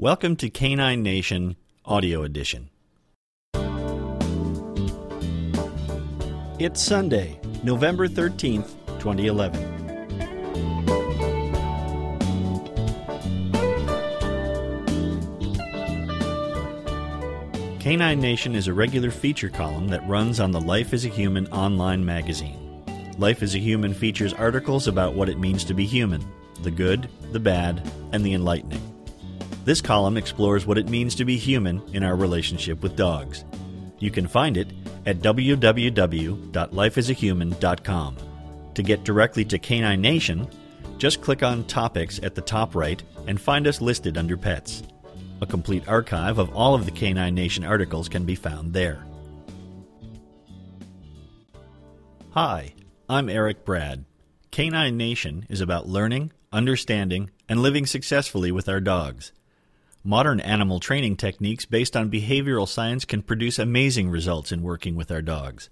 [0.00, 2.70] Welcome to Canine Nation Audio Edition.
[6.60, 9.60] It's Sunday, November 13th, 2011.
[17.80, 21.48] Canine Nation is a regular feature column that runs on the Life as a Human
[21.48, 22.84] online magazine.
[23.18, 26.24] Life as a Human features articles about what it means to be human
[26.62, 28.87] the good, the bad, and the enlightening.
[29.68, 33.44] This column explores what it means to be human in our relationship with dogs.
[33.98, 34.72] You can find it
[35.04, 38.16] at www.lifeasahuman.com.
[38.72, 40.48] To get directly to Canine Nation,
[40.96, 44.84] just click on Topics at the top right and find us listed under Pets.
[45.42, 49.04] A complete archive of all of the Canine Nation articles can be found there.
[52.30, 52.72] Hi,
[53.06, 54.06] I'm Eric Brad.
[54.50, 59.32] Canine Nation is about learning, understanding, and living successfully with our dogs.
[60.08, 65.10] Modern animal training techniques based on behavioral science can produce amazing results in working with
[65.10, 65.68] our dogs.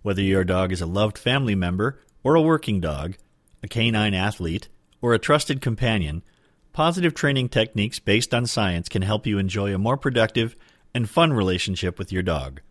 [0.00, 3.18] Whether your dog is a loved family member or a working dog,
[3.62, 4.70] a canine athlete,
[5.02, 6.22] or a trusted companion,
[6.72, 10.56] positive training techniques based on science can help you enjoy a more productive
[10.94, 12.62] and fun relationship with your dog.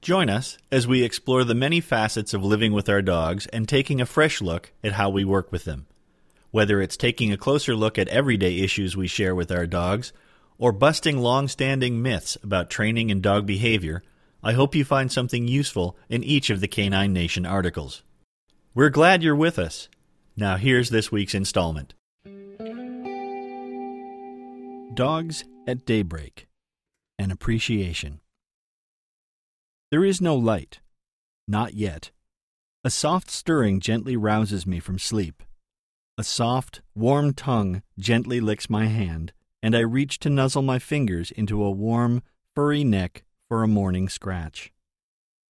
[0.00, 4.00] Join us as we explore the many facets of living with our dogs and taking
[4.00, 5.84] a fresh look at how we work with them.
[6.50, 10.12] Whether it's taking a closer look at everyday issues we share with our dogs
[10.58, 14.02] or busting long standing myths about training and dog behavior,
[14.42, 18.02] I hope you find something useful in each of the Canine Nation articles.
[18.74, 19.88] We're glad you're with us.
[20.36, 21.94] Now, here's this week's installment
[24.94, 26.48] Dogs at Daybreak
[27.18, 28.20] An Appreciation.
[29.90, 30.80] There is no light.
[31.46, 32.10] Not yet.
[32.82, 35.42] A soft stirring gently rouses me from sleep.
[36.20, 39.32] A soft, warm tongue gently licks my hand,
[39.62, 42.22] and I reach to nuzzle my fingers into a warm,
[42.54, 44.70] furry neck for a morning scratch.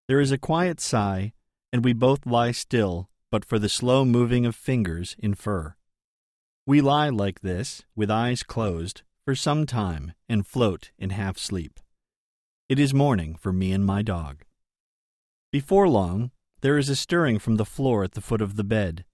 [0.06, 1.32] There is a quiet sigh,
[1.72, 5.74] and we both lie still but for the slow moving of fingers in fur.
[6.66, 11.80] We lie like this, with eyes closed, for some time and float in half sleep.
[12.68, 14.44] It is morning for me and my dog.
[15.50, 16.30] Before long,
[16.60, 19.04] there is a stirring from the floor at the foot of the bed.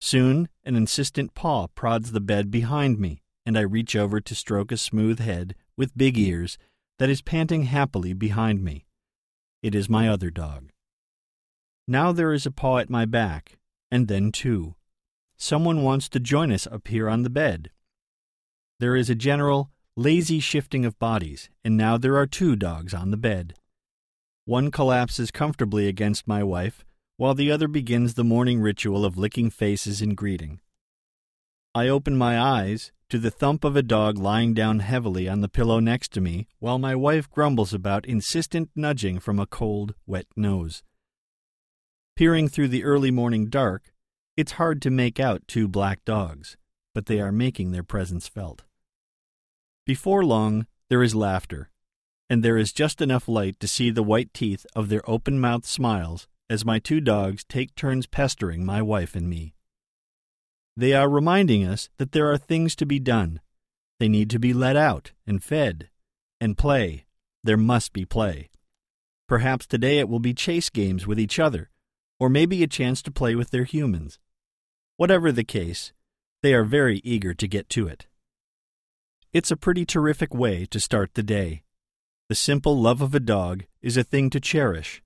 [0.00, 4.72] Soon, an insistent paw prods the bed behind me, and I reach over to stroke
[4.72, 6.58] a smooth head with big ears
[6.98, 8.86] that is panting happily behind me.
[9.62, 10.70] It is my other dog.
[11.86, 13.58] Now there is a paw at my back,
[13.90, 14.74] and then two.
[15.36, 17.70] Someone wants to join us up here on the bed.
[18.78, 23.10] There is a general, lazy shifting of bodies, and now there are two dogs on
[23.10, 23.54] the bed.
[24.44, 26.84] One collapses comfortably against my wife,
[27.20, 30.58] while the other begins the morning ritual of licking faces in greeting.
[31.74, 35.48] I open my eyes to the thump of a dog lying down heavily on the
[35.50, 40.28] pillow next to me, while my wife grumbles about insistent nudging from a cold, wet
[40.34, 40.82] nose.
[42.16, 43.92] Peering through the early morning dark,
[44.34, 46.56] it's hard to make out two black dogs,
[46.94, 48.62] but they are making their presence felt.
[49.84, 51.68] Before long, there is laughter,
[52.30, 55.66] and there is just enough light to see the white teeth of their open mouthed
[55.66, 59.54] smiles as my two dogs take turns pestering my wife and me.
[60.76, 63.40] They are reminding us that there are things to be done.
[64.00, 65.90] They need to be let out and fed.
[66.40, 67.06] And play.
[67.44, 68.50] There must be play.
[69.28, 71.70] Perhaps today it will be chase games with each other,
[72.18, 74.18] or maybe a chance to play with their humans.
[74.96, 75.92] Whatever the case,
[76.42, 78.06] they are very eager to get to it.
[79.32, 81.62] It's a pretty terrific way to start the day.
[82.28, 85.02] The simple love of a dog is a thing to cherish.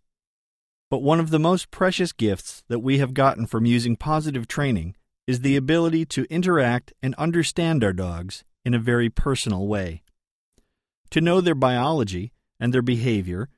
[0.95, 4.95] But one of the most precious gifts that we have gotten from using positive training
[5.27, 10.05] is the ability to interact and understand our dogs in a very personal way.
[11.11, 13.49] To know their biology and their behavior,